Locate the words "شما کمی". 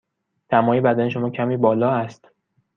1.09-1.57